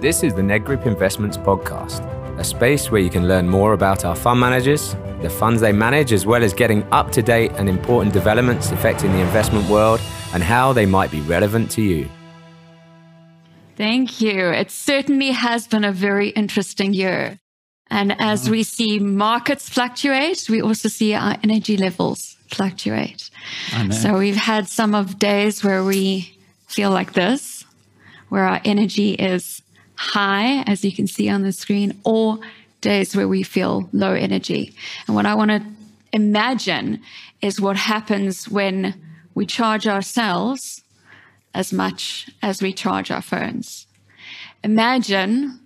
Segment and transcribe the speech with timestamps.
[0.00, 2.02] This is the Nedgroup Investments Podcast,
[2.38, 6.12] a space where you can learn more about our fund managers, the funds they manage,
[6.12, 10.00] as well as getting up to date and important developments affecting the investment world
[10.34, 12.08] and how they might be relevant to you.
[13.76, 14.50] Thank you.
[14.50, 17.38] It certainly has been a very interesting year.
[17.90, 23.30] And as we see markets fluctuate, we also see our energy levels fluctuate.
[23.90, 26.36] So we've had some of days where we
[26.66, 27.64] feel like this,
[28.28, 29.62] where our energy is
[29.96, 32.38] high, as you can see on the screen, or
[32.80, 34.74] days where we feel low energy.
[35.06, 35.62] And what I want to
[36.12, 37.00] imagine
[37.40, 38.94] is what happens when
[39.34, 40.82] we charge ourselves
[41.54, 43.86] as much as we charge our phones.
[44.62, 45.60] Imagine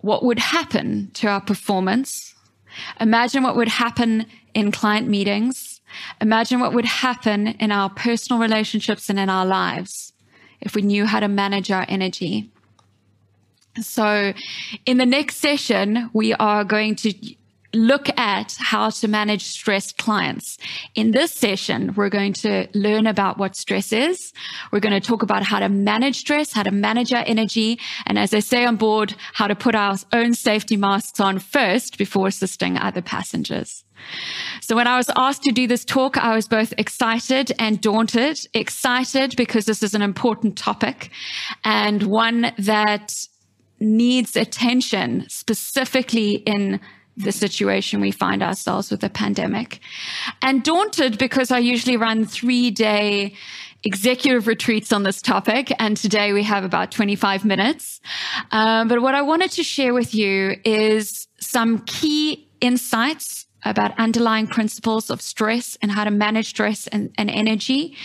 [0.00, 2.34] what would happen to our performance.
[3.00, 5.80] Imagine what would happen in client meetings.
[6.20, 10.12] Imagine what would happen in our personal relationships and in our lives
[10.60, 12.50] if we knew how to manage our energy.
[13.80, 14.32] So,
[14.84, 17.14] in the next session, we are going to
[17.74, 20.58] look at how to manage stressed clients.
[20.94, 24.32] In this session, we're going to learn about what stress is.
[24.70, 28.18] We're going to talk about how to manage stress, how to manage our energy, and
[28.18, 32.26] as I say on board, how to put our own safety masks on first before
[32.26, 33.84] assisting other passengers.
[34.60, 38.38] So when I was asked to do this talk, I was both excited and daunted.
[38.52, 41.10] Excited because this is an important topic
[41.64, 43.14] and one that
[43.82, 46.80] needs attention, specifically in
[47.16, 49.80] the situation we find ourselves with the pandemic.
[50.40, 53.34] And daunted because I usually run three day
[53.84, 55.72] executive retreats on this topic.
[55.78, 58.00] And today we have about 25 minutes.
[58.52, 64.46] Um, but what I wanted to share with you is some key insights about underlying
[64.46, 67.96] principles of stress and how to manage stress and, and energy.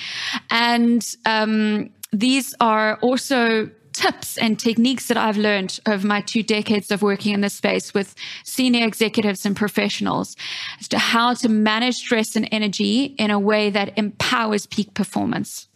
[0.50, 6.92] And um, these are also tips and techniques that I've learned over my two decades
[6.92, 10.36] of working in this space with senior executives and professionals
[10.80, 15.68] as to how to manage stress and energy in a way that empowers peak performance.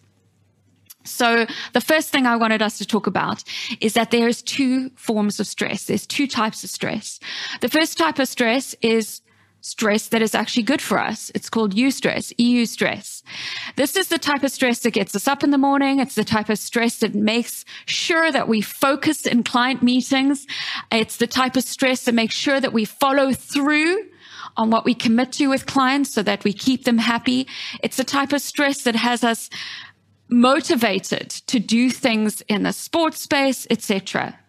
[1.04, 3.44] So the first thing I wanted us to talk about
[3.80, 5.86] is that there's two forms of stress.
[5.86, 7.20] There's two types of stress.
[7.62, 9.22] The first type of stress is
[9.62, 11.32] stress that is actually good for us.
[11.34, 13.24] It's called eustress, EU stress.
[13.76, 16.00] This is the type of stress that gets us up in the morning.
[16.00, 20.48] It's the type of stress that makes sure that we focus in client meetings.
[20.92, 24.06] It's the type of stress that makes sure that we follow through
[24.58, 27.48] on what we commit to with clients so that we keep them happy.
[27.82, 29.50] It's the type of stress that has us
[30.28, 34.40] motivated to do things in the sports space, etc.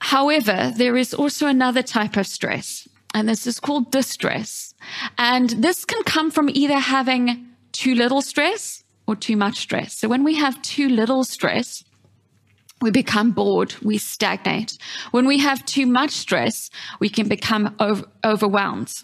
[0.00, 4.74] However, there is also another type of stress and this is called distress.
[5.18, 9.98] And this can come from either having too little stress or too much stress.
[9.98, 11.84] So when we have too little stress,
[12.80, 14.78] we become bored, we stagnate.
[15.10, 16.70] When we have too much stress,
[17.00, 18.94] we can become over- overwhelmed.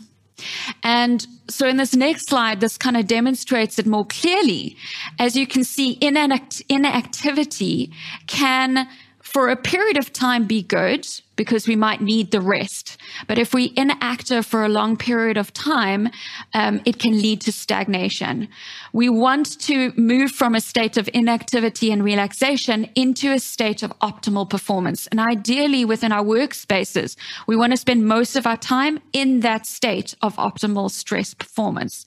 [0.83, 4.77] And so in this next slide, this kind of demonstrates it more clearly.
[5.19, 7.93] As you can see, inact- inactivity
[8.27, 8.89] can
[9.35, 12.97] for a period of time be good because we might need the rest.
[13.27, 16.09] But if we inactive for a long period of time,
[16.55, 18.49] um, it can lead to stagnation.
[18.93, 23.91] We want to move from a state of inactivity and relaxation into a state of
[23.99, 25.09] optimal performance.
[25.09, 27.17] And ideally within our workspaces,
[27.49, 32.07] we want to spend most of our time in that state of optimal stress performance.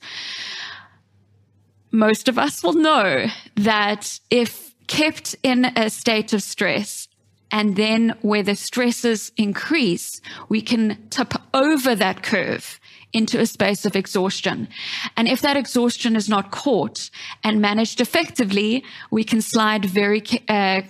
[1.90, 7.06] Most of us will know that if kept in a state of stress,
[7.50, 12.78] and then where the stresses increase, we can tip over that curve
[13.12, 14.68] into a space of exhaustion.
[15.16, 17.10] And if that exhaustion is not caught
[17.42, 20.82] and managed effectively, we can slide very, uh,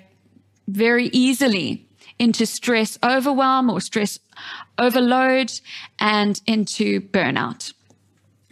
[0.67, 1.87] very easily
[2.19, 4.19] into stress overwhelm or stress
[4.79, 5.53] overload
[6.01, 7.73] and into burnout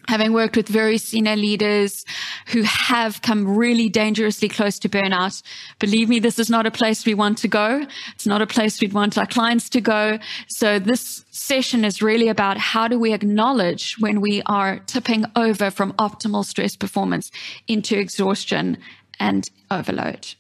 [0.09, 2.05] having worked with very senior leaders
[2.47, 5.43] who have come really dangerously close to burnout.
[5.79, 7.87] Believe me, this is not a place we want to go.
[8.15, 10.19] It's not a place we'd want our clients to go.
[10.49, 15.71] So this session is really about how do we acknowledge when we are tipping over
[15.71, 17.31] from optimal stress performance
[17.69, 18.79] into exhaustion
[19.19, 20.35] and overload.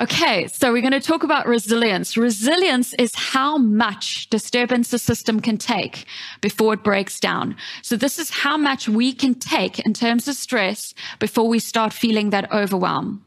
[0.00, 2.16] Okay, so we're going to talk about resilience.
[2.16, 6.06] Resilience is how much disturbance the system can take
[6.40, 7.56] before it breaks down.
[7.82, 11.92] So this is how much we can take in terms of stress before we start
[11.92, 13.24] feeling that overwhelm.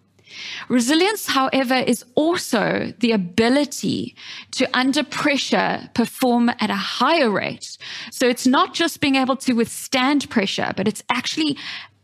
[0.69, 4.15] Resilience, however, is also the ability
[4.51, 7.77] to, under pressure, perform at a higher rate.
[8.11, 11.57] So it's not just being able to withstand pressure, but it's actually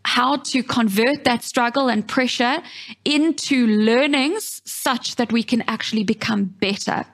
[0.08, 2.64] how to convert that struggle and pressure
[3.04, 7.06] into learnings such that we can actually become better.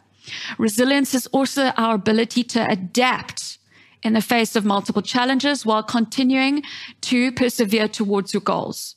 [0.59, 3.57] Resilience is also our ability to adapt
[4.03, 6.61] in the face of multiple challenges while continuing
[7.01, 8.95] to persevere towards your goals.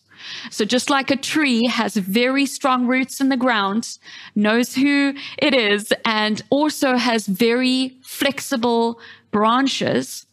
[0.50, 3.98] So just like a tree has very strong roots in the ground,
[4.34, 9.00] knows who it is, and also has very flexible
[9.30, 10.26] branches,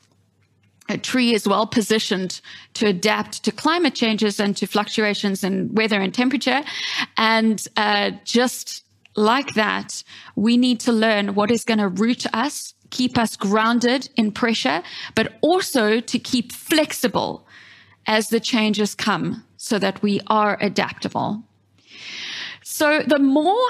[0.98, 2.42] tree is well positioned
[2.76, 6.62] to adapt to climate changes and to fluctuations in weather and temperature.
[7.18, 8.84] And uh, just
[9.16, 10.04] like that,
[10.36, 14.82] we need to learn what is going to root us, keep us grounded in pressure,
[15.16, 17.48] but also to keep flexible
[18.08, 21.44] as the changes come so that we are adaptable.
[22.64, 23.70] So the more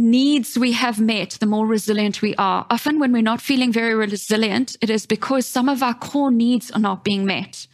[0.00, 2.66] needs we have met, the more resilient we are.
[2.70, 6.70] Often, when we're not feeling very resilient, it is because some of our core needs
[6.70, 7.66] are not being met.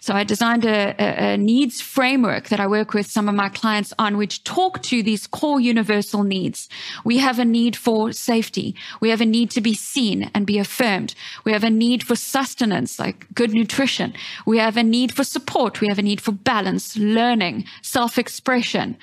[0.00, 3.48] So, I designed a, a, a, needs framework that I work with some of my
[3.48, 6.68] clients on, which talk to these core universal needs.
[7.04, 8.76] We have a need for safety.
[9.00, 11.14] We have a need to be seen and be affirmed.
[11.44, 14.14] We have a need for sustenance, like good nutrition.
[14.46, 15.80] We have a need for support.
[15.80, 18.96] We have a need for balance, learning, self expression.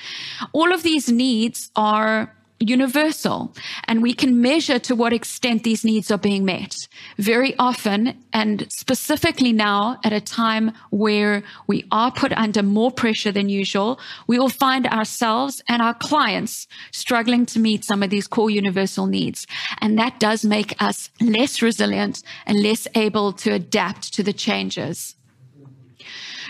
[0.54, 3.54] All of these needs are universal
[3.88, 6.88] and we can measure to what extent these needs are being met.
[7.18, 13.32] Very often, and specifically now at a time where we are put under more pressure
[13.32, 18.28] than usual, we will find ourselves and our clients struggling to meet some of these
[18.28, 19.46] core universal needs.
[19.80, 25.16] And that does make us less resilient and less able to adapt to the changes.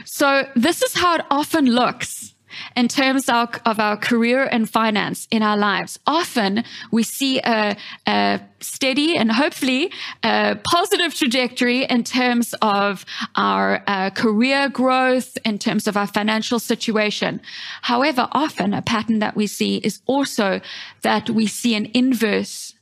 [0.06, 2.27] So this is how it often looks
[2.76, 6.00] in terms of, of our career and finance in our lives.
[6.06, 7.76] Often we see a,
[8.08, 9.92] a steady and hopefully
[10.24, 13.06] a positive trajectory in terms of
[13.36, 17.42] our uh, career growth, in terms of our financial situation.
[17.84, 20.62] However, often a pattern that we see is also
[21.02, 22.74] that we see an inverse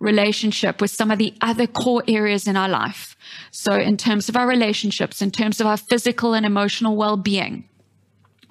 [0.00, 3.16] relationship with some of the other core areas in our life.
[3.50, 7.68] So in terms of our relationships, in terms of our physical and emotional well-being,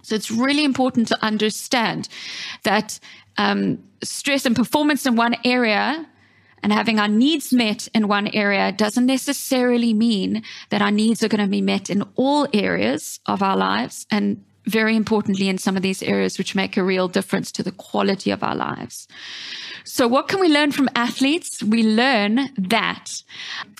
[0.07, 2.07] so it's really important to understand
[2.63, 2.97] that
[3.35, 6.07] um, stress and performance in one area
[6.63, 11.27] and having our needs met in one area doesn't necessarily mean that our needs are
[11.27, 14.07] going to be met in all areas of our lives.
[14.09, 17.73] And very importantly, in some of these areas, which make a real difference to the
[17.73, 19.09] quality of our lives.
[19.83, 21.61] So, what can we learn from athletes?
[21.61, 23.23] We learn that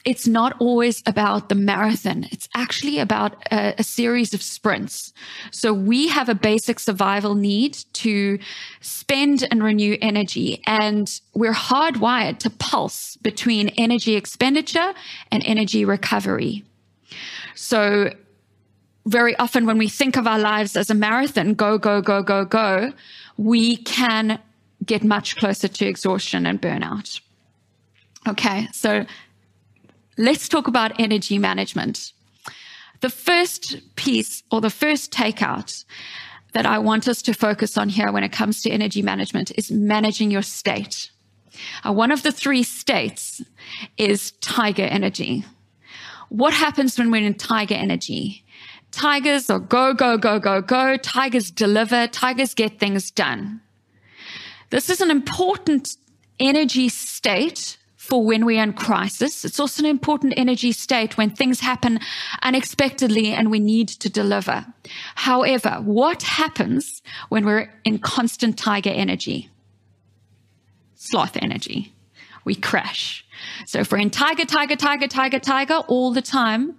[0.08, 2.28] it's not always about the marathon.
[2.32, 5.12] It's actually about a, a, series of sprints.
[5.52, 8.40] So, we have a basic survival need to
[8.80, 14.94] spend and renew energy, and we're hardwired to pulse between energy expenditure
[15.30, 16.64] and energy recovery.
[17.54, 18.14] So,
[19.06, 22.46] very often when we think of our lives as a marathon, go, go, go, go,
[22.46, 22.94] go,
[23.36, 24.40] we can
[24.86, 27.20] get much closer to exhaustion and burnout.
[28.26, 29.06] Okay, so
[30.18, 32.14] let's talk about energy management.
[33.02, 35.86] The first piece or the first takeout
[36.54, 39.70] that I want us to focus on here when it comes to energy management is
[39.72, 41.12] managing your state.
[41.84, 43.42] Uh, one of the three states
[43.98, 45.46] is tiger energy.
[46.30, 48.44] What happens when we're in tiger energy?
[48.92, 50.98] Tigers are go, go, go, go, go.
[50.98, 52.08] Tigers deliver.
[52.08, 53.62] Tigers get things done.
[54.70, 55.96] This is an important
[56.40, 57.78] energy state
[58.08, 59.44] for when we're in crisis.
[59.44, 62.00] It's also an important energy state when things happen
[62.42, 64.66] unexpectedly and we need to deliver.
[65.16, 69.50] However, what happens when we're in constant tiger energy?
[70.96, 71.94] Sloth energy.
[72.46, 73.26] We crash.
[73.66, 76.76] So if we're in tiger, tiger, tiger, tiger, tiger all the time,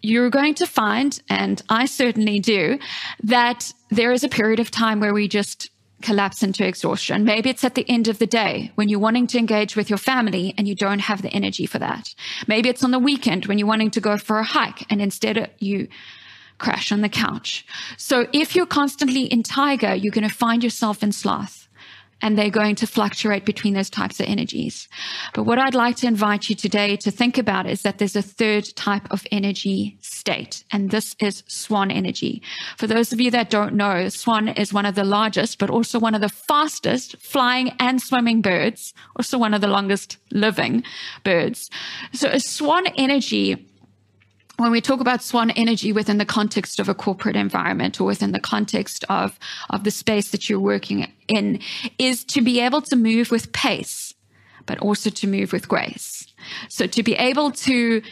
[0.00, 2.78] you're going to find, and I certainly do,
[3.22, 5.70] that there is a period of time where we just
[6.04, 7.24] collapse into exhaustion.
[7.24, 9.98] Maybe it's at the end of the day when you're wanting to engage with your
[9.98, 12.14] family and you don't have the energy for that.
[12.46, 15.50] Maybe it's on the weekend when you're wanting to go for a hike and instead
[15.58, 15.88] you
[16.58, 17.66] crash on the couch.
[17.96, 21.63] So if you're constantly in tiger, you're going to find yourself in sloth
[22.24, 24.88] and they're going to fluctuate between those types of energies.
[25.34, 28.22] But what I'd like to invite you today to think about is that there's a
[28.22, 32.40] third type of energy state, and this is swan energy.
[32.78, 36.00] For those of you that don't know, swan is one of the largest, but also
[36.00, 40.82] one of the fastest flying and swimming birds, also one of the longest living
[41.24, 41.68] birds.
[42.14, 43.66] So a swan energy
[44.56, 48.32] when we talk about swan energy within the context of a corporate environment or within
[48.32, 49.38] the context of,
[49.70, 51.60] of the space that you're working in
[51.98, 54.14] is to be able to move with pace,
[54.66, 56.26] but also to move with grace.
[56.68, 58.02] So to be able to,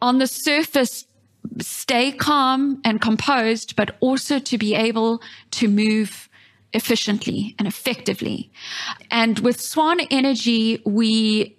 [0.00, 1.04] on the surface,
[1.60, 5.20] stay calm and composed, but also to be able
[5.52, 6.28] to move
[6.72, 8.50] efficiently and effectively.
[9.10, 11.57] And with Swan Energy, we,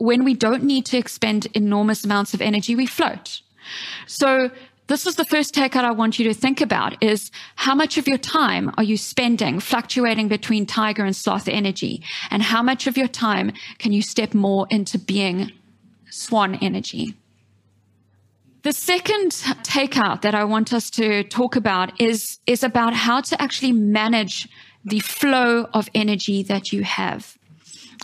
[0.00, 3.42] when we don't need to expend enormous amounts of energy, we float.
[4.06, 4.50] So
[4.86, 8.08] this is the first takeout I want you to think about is how much of
[8.08, 12.02] your time are you spending fluctuating between tiger and sloth energy?
[12.30, 15.52] And how much of your time can you step more into being
[16.08, 17.14] swan energy?
[18.62, 23.40] The second takeout that I want us to talk about is, is about how to
[23.40, 24.48] actually manage
[24.82, 27.36] the flow of energy that you have.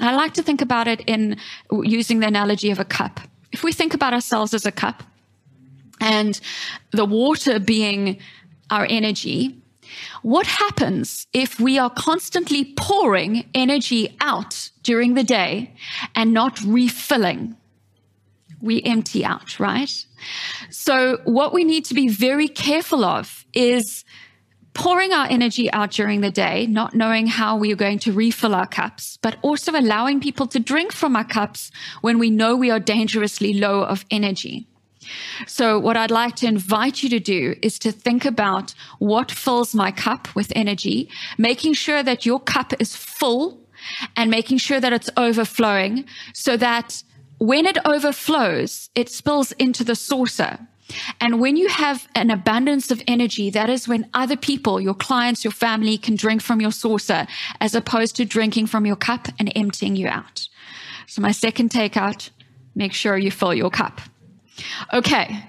[0.00, 1.37] I like to think about it in
[1.71, 3.21] using the analogy of a cup.
[3.53, 5.03] If we think about ourselves as a cup
[6.00, 6.38] and
[6.91, 8.19] the water being
[8.71, 9.62] our energy,
[10.23, 15.73] what happens if we are constantly pouring energy out during the day
[16.15, 17.57] and not refilling?
[18.61, 20.07] we empty out, right?
[20.71, 24.05] So, what we need to be very careful of is
[24.76, 28.54] pouring our energy out during the day, not knowing how we are going to refill
[28.54, 31.71] our cups, but also allowing people to drink from our cups
[32.02, 34.66] when we know we are dangerously low of energy.
[35.47, 39.75] So, what I'd like to invite you to do is to think about what fills
[39.75, 43.59] my cup with energy, making sure that your cup is full
[44.14, 46.04] and making sure that it's overflowing
[46.35, 47.02] so that
[47.38, 50.59] when it overflows, it spills into the saucer.
[51.21, 55.45] And when you have an abundance of energy, that is when other people, your clients,
[55.45, 57.26] your family can drink from your saucer
[57.61, 60.49] as opposed to drinking from your cup and emptying you out.
[61.07, 62.31] So my second takeout,
[62.75, 64.00] make sure you fill your cup.
[64.93, 65.45] Okay.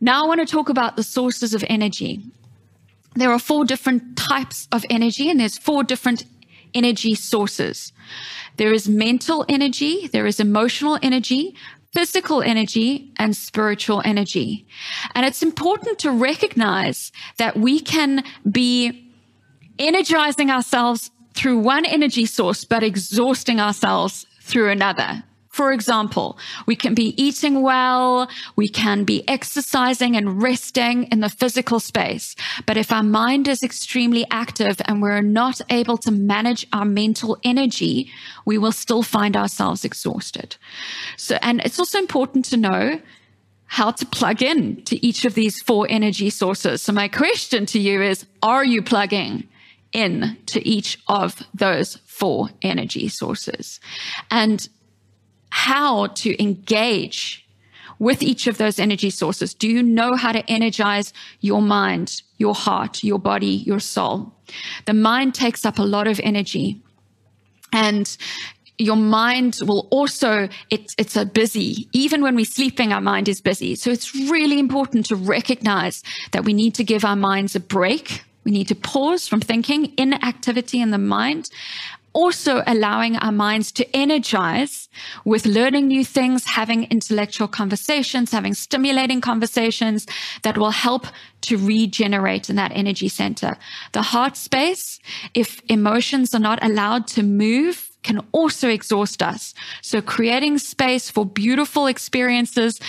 [0.00, 2.22] Now I want to talk about the sources of energy.
[3.14, 6.24] There are four different types of energy and there's four different
[6.74, 7.92] energy sources.
[8.56, 11.54] There is mental energy, there is emotional energy,
[11.92, 14.66] physical energy, and spiritual energy.
[15.14, 19.12] And it's important to recognize that we can be
[19.78, 25.24] energizing ourselves through one energy source, but exhausting ourselves through another.
[25.58, 31.28] For example, we can be eating well, we can be exercising and resting in the
[31.28, 32.36] physical space.
[32.64, 37.38] But if our mind is extremely active and we're not able to manage our mental
[37.42, 38.08] energy,
[38.44, 40.54] we will still find ourselves exhausted.
[41.16, 43.00] So, and it's also important to know
[43.66, 46.82] how to plug in to each of these four energy sources.
[46.82, 49.48] So my question to you is, are you plugging
[49.92, 53.80] in to each of those four energy sources?
[54.30, 54.68] And
[55.50, 57.46] how to engage
[57.98, 59.54] with each of those energy sources?
[59.54, 64.32] Do you know how to energize your mind, your heart, your body, your soul?
[64.86, 66.80] The mind takes up a lot of energy.
[67.72, 68.16] And
[68.78, 73.40] your mind will also it's it's a busy even when we're sleeping our mind is
[73.40, 77.60] busy so it's really important to recognize that we need to give our minds a
[77.60, 81.50] break we need to pause from thinking inactivity in the mind
[82.18, 84.88] also allowing our minds to energize
[85.24, 90.04] with learning new things, having intellectual conversations, having stimulating conversations
[90.42, 91.06] that will help
[91.42, 93.56] to regenerate in that energy center.
[93.92, 94.98] The heart space,
[95.32, 99.54] if emotions are not allowed to move, can also exhaust us.
[99.82, 102.80] So creating space for beautiful experiences,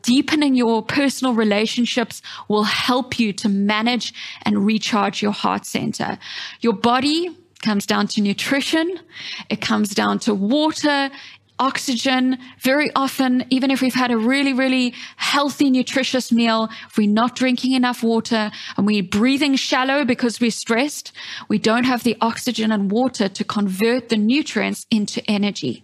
[0.00, 6.18] deepening your personal relationships will help you to manage and recharge your heart center.
[6.62, 9.00] Your body comes down to nutrition.
[9.48, 11.10] It comes down to water,
[11.58, 12.38] oxygen.
[12.60, 17.34] Very often, even if we've had a really, really healthy, nutritious meal, if we're not
[17.34, 21.12] drinking enough water and we're breathing shallow because we're stressed,
[21.48, 25.82] we don't have the oxygen and water to convert the nutrients into energy.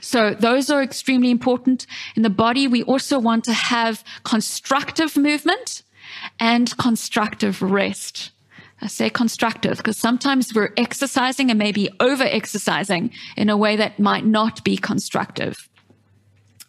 [0.00, 1.86] So those are extremely important.
[2.16, 5.82] In the body, we also want to have constructive movement
[6.38, 8.30] and constructive rest.
[8.82, 13.98] I say constructive because sometimes we're exercising and maybe over exercising in a way that
[13.98, 15.68] might not be constructive.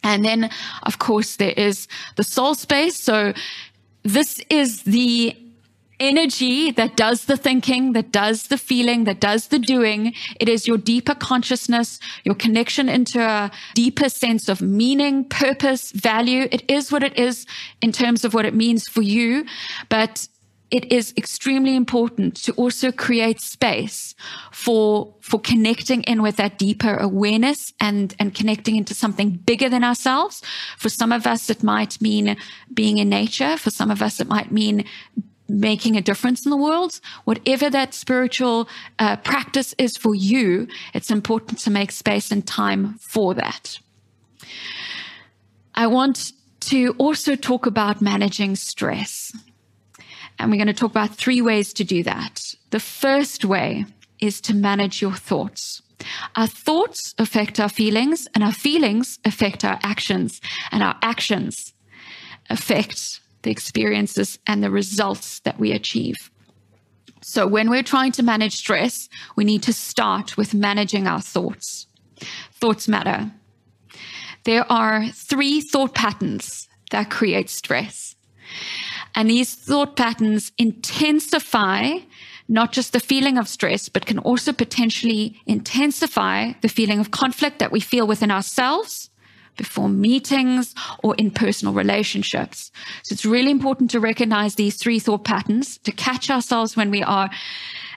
[0.02, 0.50] And then,
[0.82, 2.96] of course, there is the soul space.
[2.98, 3.32] So
[4.02, 5.36] this is the
[6.00, 10.12] energy that does the thinking, that does the feeling, that does the doing.
[10.40, 16.48] It is your deeper consciousness, your connection into a deeper sense of meaning, purpose, value.
[16.50, 17.46] It is what it is
[17.80, 19.46] in terms of what it means for you.
[19.88, 20.26] But
[20.72, 24.14] it is extremely important to also create space
[24.50, 29.84] for for connecting in with that deeper awareness and and connecting into something bigger than
[29.84, 30.42] ourselves.
[30.78, 32.36] For some of us it might mean
[32.72, 33.58] being in nature.
[33.58, 34.84] For some of us it might mean
[35.46, 37.00] making a difference in the world.
[37.24, 38.66] Whatever that spiritual
[38.98, 43.78] uh, practice is for you it's important to make space and time for that.
[45.74, 49.32] I want to also talk about managing stress.
[50.42, 52.56] And we're going to talk about three ways to do that.
[52.70, 53.86] The first way
[54.18, 55.82] is to manage your thoughts.
[56.34, 60.40] Our thoughts affect our feelings, and our feelings affect our actions,
[60.72, 61.74] and our actions
[62.50, 66.28] affect the experiences and the results that we achieve.
[67.20, 71.86] So, when we're trying to manage stress, we need to start with managing our thoughts.
[72.54, 73.30] Thoughts matter.
[74.42, 78.16] There are three thought patterns that create stress.
[79.14, 81.98] And these thought patterns intensify
[82.48, 87.58] not just the feeling of stress, but can also potentially intensify the feeling of conflict
[87.58, 89.10] that we feel within ourselves
[89.56, 92.70] before meetings or in personal relationships.
[93.02, 97.02] So it's really important to recognize these three thought patterns to catch ourselves when we
[97.02, 97.30] are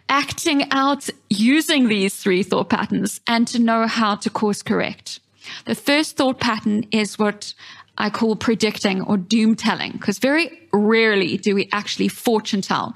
[0.07, 5.19] acting out using these three thought patterns and to know how to course correct.
[5.65, 7.53] The first thought pattern is what
[7.97, 12.95] I call predicting or doom telling, because very rarely do we actually fortune tell.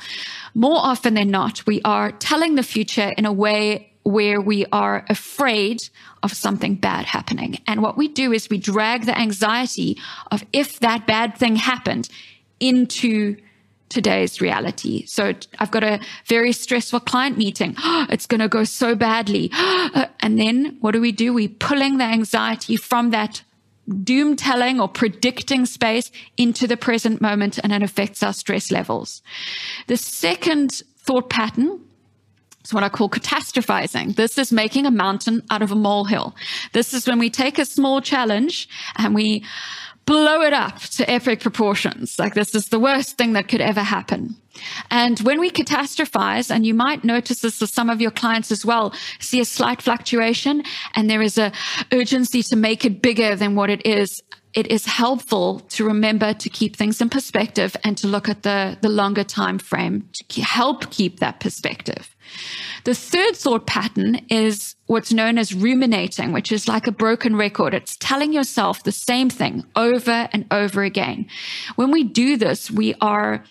[0.54, 5.06] More often than not, we are telling the future in a way where we are
[5.10, 5.82] afraid
[6.24, 7.60] of something bad happening.
[7.68, 9.98] And what we do is we drag the anxiety
[10.32, 12.10] of if that bad thing happened
[12.60, 13.38] into
[13.90, 15.06] today's reality.
[15.06, 17.76] So I've got a very stressful client meeting.
[18.10, 19.50] it's going to go so badly.
[19.54, 21.34] and then what do we do?
[21.34, 23.44] We're pulling the anxiety from that
[23.90, 29.22] doom telling or predicting space into the present moment and it affects our stress levels.
[29.88, 31.82] The second thought pattern
[32.64, 34.16] is what I call catastrophizing.
[34.16, 36.36] This is making a mountain out of a molehill.
[36.74, 39.44] This is when we take a small challenge and we
[40.10, 42.18] blow it up to epic proportions.
[42.18, 44.36] Like this is the worst thing that could ever happen.
[44.90, 48.66] And when we catastrophize, and you might notice this with some of your clients as
[48.66, 50.64] well, see a slight fluctuation
[50.96, 51.52] and there is a
[51.92, 54.24] urgency to make it bigger than what it is.
[54.56, 58.80] It is helpful to remember to keep things in perspective and to look at the,
[58.82, 62.16] the longer time frame to help keep that perspective.
[62.84, 67.74] The third thought pattern is what's known as ruminating, which is like a broken record.
[67.74, 71.28] It's telling yourself the same thing over and over again.
[71.76, 73.44] When we do this, we are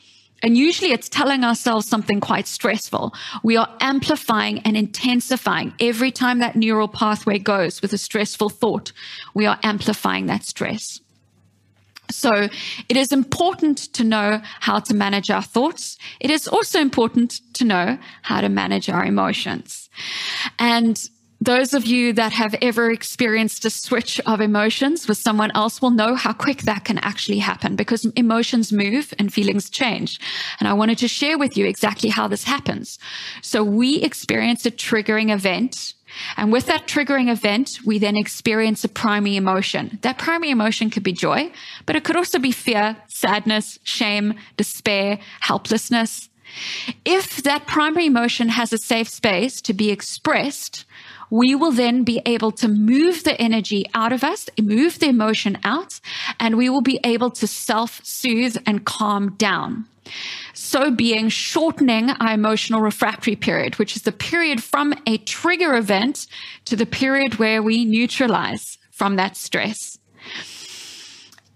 [0.43, 3.13] and usually it's telling ourselves something quite stressful.
[3.43, 8.93] We are amplifying and intensifying every time that neural pathway goes with a stressful thought.
[9.35, 11.01] We are amplifying that stress.
[12.11, 12.49] So
[12.89, 15.99] it is important to know how to manage our thoughts.
[16.21, 19.91] It is also important to know how to manage our emotions.
[20.59, 21.09] And
[21.41, 25.91] those of you that have ever experienced a switch of emotions with someone else will
[25.91, 30.19] know how quick that can actually happen because emotions move and feelings change.
[30.59, 32.99] And I wanted to share with you exactly how this happens.
[33.41, 35.95] So we experience a triggering event
[36.37, 39.99] and with that triggering event, we then experience a primary emotion.
[40.03, 41.53] That primary emotion could be joy,
[41.87, 46.29] but it could also be fear, sadness, shame, despair, helplessness.
[47.05, 50.85] If that primary emotion has a safe space to be expressed,
[51.31, 55.59] we will then be able to move the energy out of us, move the emotion
[55.63, 56.01] out,
[56.41, 59.87] and we will be able to self soothe and calm down
[60.53, 66.27] so being shortening our emotional refractory period, which is the period from a trigger event
[66.65, 69.99] to the period where we neutralize from that stress.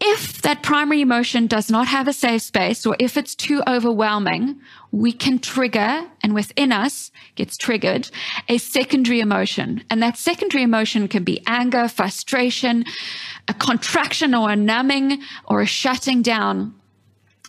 [0.05, 4.61] If that primary emotion does not have a safe space or if it's too overwhelming,
[4.91, 8.11] we can trigger and within us gets triggered
[8.49, 9.85] a secondary emotion.
[9.91, 12.85] And that secondary emotion can be anger, frustration,
[13.47, 16.75] a contraction or a numbing or a shutting down.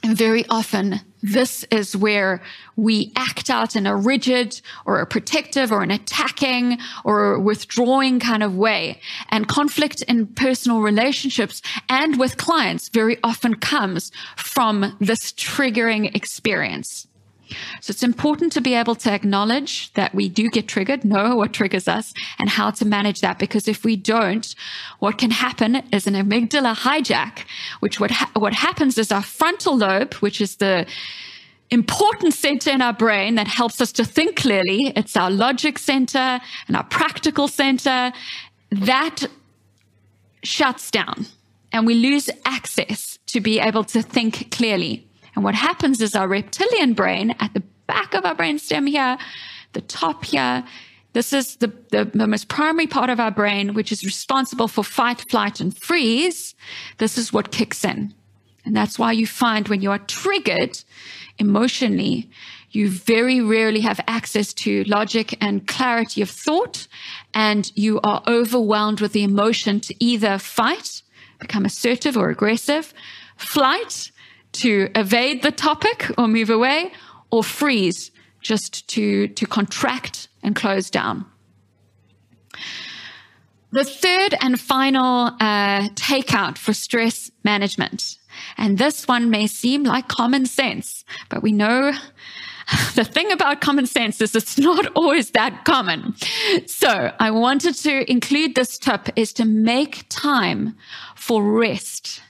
[0.04, 2.42] And very often this is where
[2.76, 8.44] we act out in a rigid or a protective or an attacking or withdrawing kind
[8.44, 9.00] of way.
[9.30, 17.08] And conflict in personal relationships and with clients very often comes from this triggering experience.
[17.82, 21.54] So it's important to be able to acknowledge that we do get triggered, know what
[21.54, 23.40] triggers us and how to manage that.
[23.40, 24.56] Because if we don't,
[25.00, 27.46] what can happen is an amygdala hijack,
[27.80, 30.86] which what, ha- what happens is our frontal lobe, which is the
[31.70, 34.94] important center in our brain that helps us to think clearly.
[34.96, 38.14] It's our logic center and our practical center
[38.72, 39.26] that
[40.44, 41.26] shuts down
[41.72, 45.08] and we lose access to be able to think clearly.
[45.36, 49.18] And what happens is our reptilian brain at the back of our brainstem here,
[49.74, 50.64] the top here,
[51.14, 54.84] this is the, the, the, most primary part of our brain, which is responsible for
[54.84, 56.56] fight, flight, and freeze.
[56.98, 58.14] This is what kicks in.
[58.66, 60.84] And that's why you find when you are triggered
[61.38, 62.32] emotionally,
[62.72, 66.88] you very rarely have access to logic and clarity of thought.
[67.36, 71.04] And you are overwhelmed with the emotion to either fight
[71.40, 72.94] become assertive or aggressive,
[73.36, 74.12] flight
[74.54, 76.92] to evade the topic or move away,
[77.32, 78.12] or freeze
[78.42, 81.26] just to, to contract and close down.
[83.72, 88.18] The third and final uh, takeout for stress management,
[88.56, 91.92] and this one may seem like common sense, but we know
[92.96, 96.16] the thing about common sense is it's not always that common.
[96.68, 100.76] So I wanted to include this tip is to make time
[101.16, 102.22] for rest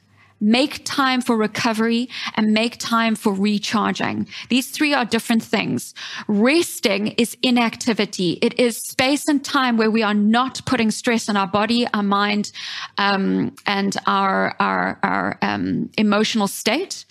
[0.43, 4.27] make time for recovery and make time for recharging.
[4.49, 5.93] These three are different things.
[6.27, 8.39] Resting is inactivity.
[8.41, 12.03] It is space and time where we are not putting stress on our body, our
[12.03, 12.51] mind,
[12.97, 17.05] um, and our, our, our um, emotional state.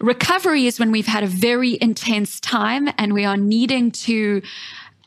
[0.00, 4.42] Recovery is when we've had a very intense time and we are needing to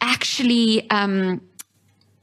[0.02, 1.42] actually um,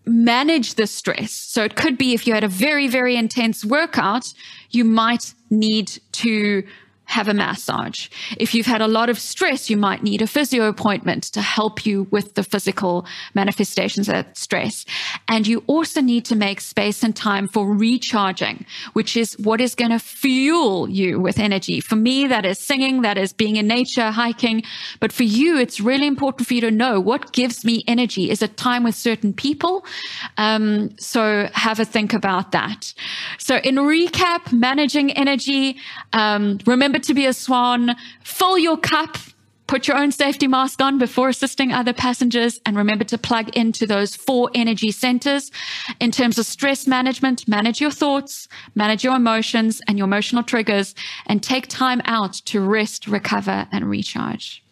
[0.07, 1.33] manage the stress.
[1.33, 4.33] So it could be if you had a very, very intense workout,
[4.71, 6.65] you might need to
[7.07, 8.09] have a massage.
[8.39, 11.87] If you've had a lot of stress, you might need a physio appointment to help
[11.87, 14.85] you with the physical manifestations of stress.
[15.29, 18.65] And you also need to make space and time for recharging,
[18.95, 21.81] which is what is going to fuel you with energy.
[21.81, 24.63] For me, that is singing, that is being in nature, hiking.
[25.01, 28.31] But for you, it's really important for you to know what gives me energy.
[28.31, 29.85] Is it time with certain people?
[30.39, 32.95] Um, so have a think about that.
[33.39, 35.77] So in recap, managing energy,
[36.13, 39.17] um, remember remember to be a swan, fill your cup,
[39.67, 43.85] put your own safety mask on before assisting other passengers, and remember to plug into
[43.85, 45.51] those four energy centers.
[45.99, 50.95] In terms of stress management, manage your thoughts, manage your emotions and your emotional triggers,
[51.27, 54.63] and take time out to rest, recover, and recharge.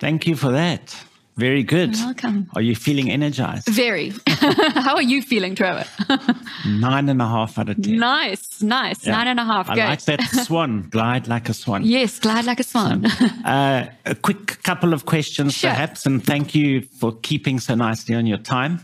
[0.00, 1.04] Thank you for that.
[1.36, 1.94] Very good.
[1.94, 2.50] You're welcome.
[2.54, 3.66] Are you feeling energized?
[3.68, 4.14] Very.
[4.26, 5.84] How are you feeling, Trevor?
[6.66, 7.98] Nine and a half out of ten.
[7.98, 9.04] Nice, nice.
[9.04, 9.12] Yeah.
[9.12, 9.68] Nine and a half.
[9.68, 9.84] I good.
[9.84, 10.88] like that swan.
[10.88, 11.84] glide like a swan.
[11.84, 13.06] Yes, glide like a swan.
[13.10, 15.68] So, uh, a quick couple of questions, sure.
[15.68, 18.82] perhaps, and thank you for keeping so nicely on your time.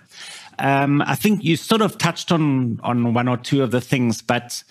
[0.59, 4.21] Um, I think you sort of touched on on one or two of the things,
[4.21, 4.63] but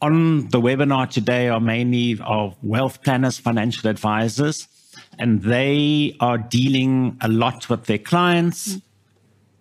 [0.00, 4.66] on the webinar today are mainly of wealth planners, financial advisors
[5.18, 8.78] and they are dealing a lot with their clients.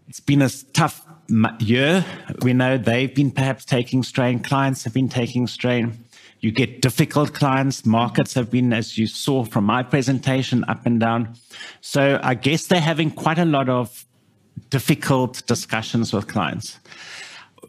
[0.08, 1.06] It's been a tough
[1.60, 2.06] year.
[2.42, 6.04] We know they've been perhaps taking strain, clients have been taking strain.
[6.42, 7.86] You get difficult clients.
[7.86, 11.36] Markets have been, as you saw from my presentation, up and down.
[11.82, 14.06] So I guess they're having quite a lot of
[14.72, 16.80] difficult discussions with clients.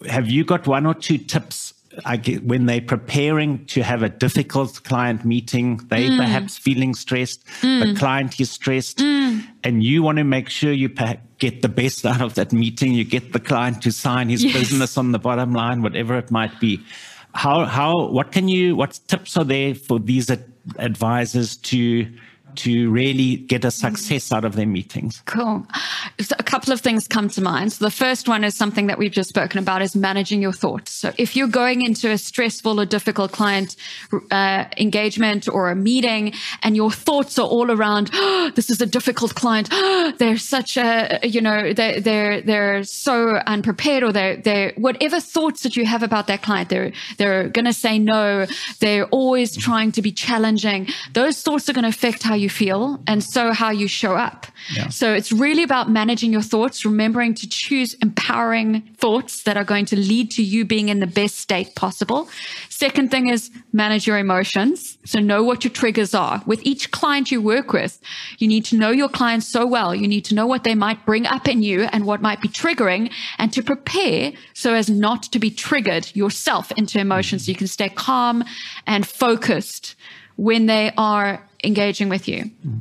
[0.09, 1.75] Have you got one or two tips
[2.17, 6.17] get, when they're preparing to have a difficult client meeting, they mm.
[6.17, 7.93] perhaps feeling stressed, mm.
[7.93, 9.45] the client is stressed, mm.
[9.65, 10.89] and you want to make sure you
[11.39, 12.93] get the best out of that meeting.
[12.93, 14.53] You get the client to sign his yes.
[14.55, 16.81] business on the bottom line, whatever it might be.
[17.35, 20.31] How how what can you what tips are there for these
[20.79, 22.07] advisors to
[22.57, 25.23] to really get a success out of their meetings?
[25.27, 25.67] Cool.
[26.21, 27.73] So a couple of things come to mind.
[27.73, 30.93] So the first one is something that we've just spoken about is managing your thoughts.
[30.93, 33.77] So if you're going into a stressful or difficult client
[34.31, 38.87] uh, engagement or a meeting and your thoughts are all around, oh, this is a
[38.87, 39.69] difficult client.
[39.73, 45.21] Oh, they're such a, you know, they're, they're, they're so unprepared or they're, they're, whatever
[45.21, 48.47] thoughts that you have about that client, they're, they're going to say no.
[48.81, 50.88] They're always trying to be challenging.
[51.12, 54.47] Those thoughts are going to affect how you feel and so how you show up.
[54.75, 54.89] Yeah.
[54.89, 59.87] So it's really about managing your thoughts, remembering to choose empowering thoughts that are going
[59.87, 62.29] to lead to you being in the best state possible.
[62.69, 64.99] Second thing is manage your emotions.
[65.05, 66.43] So know what your triggers are.
[66.47, 68.01] With each client you work with,
[68.39, 69.95] you need to know your clients so well.
[69.95, 72.49] You need to know what they might bring up in you and what might be
[72.49, 77.57] triggering and to prepare so as not to be triggered yourself into emotions so you
[77.57, 78.45] can stay calm
[78.87, 79.95] and focused
[80.37, 82.51] when they are engaging with you.
[82.66, 82.81] Mm.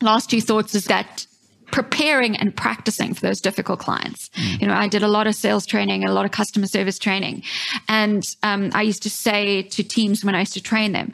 [0.00, 1.26] Last two thoughts is that
[1.74, 4.28] preparing and practicing for those difficult clients.
[4.36, 4.60] Mm.
[4.60, 7.42] You know, I did a lot of sales training, a lot of customer service training.
[7.88, 11.10] And um, I used to say to teams when I used to train them,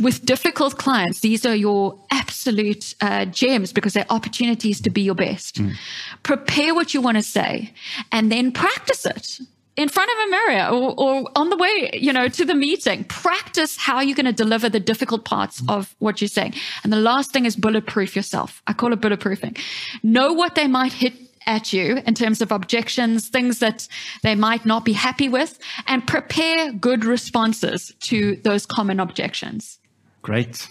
[0.00, 5.14] with difficult clients, these are your absolute uh, gems because they're opportunities to be your
[5.14, 5.56] best.
[5.56, 5.76] Mm.
[6.22, 7.72] Prepare what you want to say
[8.10, 9.40] and then practice it
[9.76, 13.04] in front of a mirror or, or, on the way, you know, to the meeting.
[13.04, 16.54] Practice how you're going to deliver the difficult parts of what you're saying.
[16.84, 18.62] And the last thing is bulletproof yourself.
[18.66, 19.58] I call it bulletproofing.
[20.02, 21.14] Know what they might hit
[21.46, 23.88] at you in terms of objections, things that
[24.22, 29.78] they might not be happy with, and prepare good responses to those common objections.
[30.20, 30.68] Great.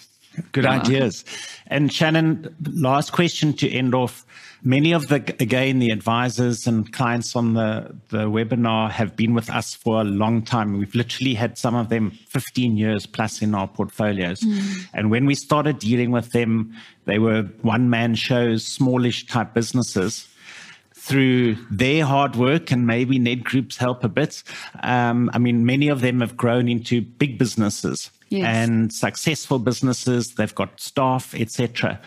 [0.51, 1.25] Good ideas.
[1.67, 4.25] And Shannon, last question to end off.
[4.63, 9.49] Many of the, again, the advisors and clients on the, the webinar have been with
[9.49, 10.77] us for a long time.
[10.77, 14.41] We've literally had some of them 15 years plus in our portfolios.
[14.41, 14.87] Mm.
[14.93, 20.27] And when we started dealing with them, they were one man shows, smallish type businesses
[20.93, 24.43] through their hard work and maybe Nedgroup's help a bit.
[24.83, 28.45] Um, I mean, many of them have grown into big businesses yes.
[28.45, 30.33] and successful businesses.
[30.33, 31.99] They've got staff, etc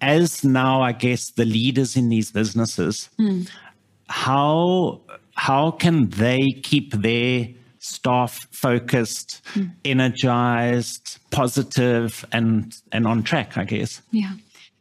[0.00, 3.48] as now, I guess, the leaders in these businesses, mm.
[4.08, 5.00] how
[5.34, 9.70] how can they keep their staff focused, mm.
[9.84, 13.56] energized, positive, and and on track?
[13.56, 14.02] I guess.
[14.10, 14.32] Yeah.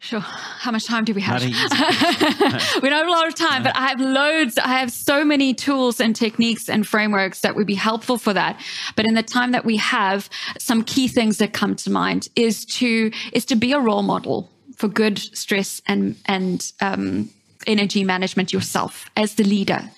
[0.05, 0.19] Sure.
[0.19, 1.41] How much time do we have?
[1.41, 4.55] we don't have a lot of time, but I have loads.
[4.59, 8.61] I have so many tools and techniques and frameworks that would be helpful for that.
[8.95, 12.65] But in the time that we have, some key things that come to mind is
[12.65, 17.31] to is to be a role model for good stress and and um,
[17.65, 19.89] energy management yourself as the leader,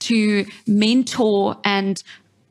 [0.00, 2.02] to mentor and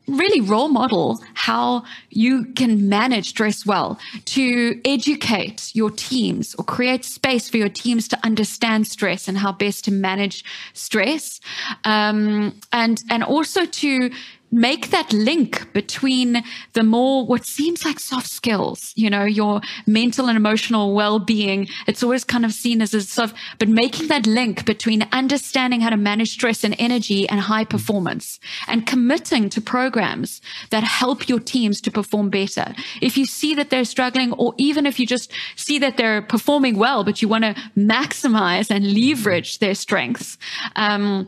[0.08, 7.06] really role model how you can manage stress well, to educate your teams or create
[7.06, 11.39] space for your teams to understand stress and how best to manage stress,
[11.84, 14.12] um, and and also to
[14.54, 20.28] make that link between the more what seems like soft skills, you know, your mental
[20.28, 21.68] and emotional well-being.
[21.88, 25.89] It's always kind of seen as a soft, but making that link between understanding how
[25.89, 30.39] to manage stress and energy and high performance and committing to programs
[30.70, 32.76] that help your teams to perform better.
[33.02, 36.78] If you see that they're struggling, or even if you just see that they're performing
[36.78, 40.38] well, but you want to maximize and leverage their strengths,
[40.76, 41.28] um,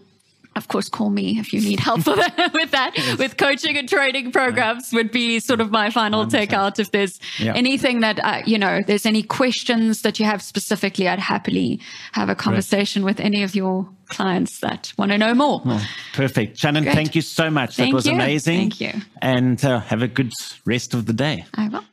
[0.56, 2.92] of course, call me if you need help with that.
[2.96, 3.18] Yes.
[3.18, 6.80] With coaching and training programs would be sort of my final takeout.
[6.80, 7.54] If there's yeah.
[7.54, 11.82] anything that, uh, you know, there's any questions that you have specifically, I'd happily
[12.14, 15.62] have a conversation with any of your clients that want to know more.
[15.66, 16.58] Oh, perfect.
[16.58, 16.96] Shannon, Great.
[16.96, 17.76] thank you so much.
[17.76, 18.14] Thank that was you.
[18.14, 18.70] amazing.
[18.72, 19.02] Thank you.
[19.22, 20.32] And uh, have a good
[20.66, 21.46] rest of the day.
[21.54, 21.84] I will.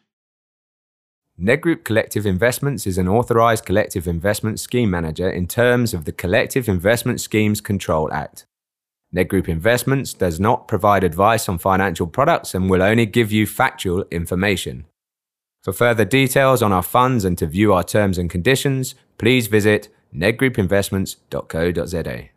[1.40, 6.68] Nedgroup Collective Investments is an authorized collective investment scheme manager in terms of the Collective
[6.68, 8.46] Investment Schemes Control Act.
[9.14, 14.05] Nedgroup Investments does not provide advice on financial products and will only give you factual
[14.11, 14.87] information.
[15.62, 19.88] For further details on our funds and to view our terms and conditions, please visit
[20.14, 22.32] nedgroupinvestments.co.za.